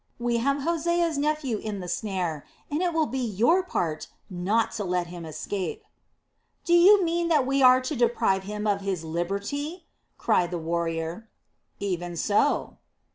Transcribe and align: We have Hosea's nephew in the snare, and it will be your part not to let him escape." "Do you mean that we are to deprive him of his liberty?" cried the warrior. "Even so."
We 0.17 0.37
have 0.37 0.63
Hosea's 0.63 1.19
nephew 1.19 1.59
in 1.59 1.79
the 1.79 1.87
snare, 1.87 2.43
and 2.71 2.81
it 2.81 2.91
will 2.91 3.05
be 3.05 3.19
your 3.19 3.61
part 3.61 4.07
not 4.31 4.71
to 4.71 4.83
let 4.83 5.05
him 5.13 5.25
escape." 5.25 5.83
"Do 6.65 6.73
you 6.73 7.03
mean 7.05 7.27
that 7.27 7.45
we 7.45 7.61
are 7.61 7.81
to 7.81 7.95
deprive 7.95 8.41
him 8.41 8.65
of 8.65 8.81
his 8.81 9.03
liberty?" 9.03 9.85
cried 10.17 10.49
the 10.49 10.57
warrior. 10.57 11.29
"Even 11.79 12.17
so." 12.17 12.77